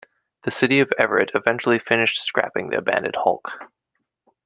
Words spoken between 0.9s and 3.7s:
Everett eventually finished scrapping the abandoned hulk.